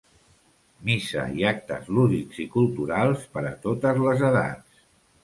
[0.87, 4.81] Missa i actes lúdics i culturals per a totes les edats.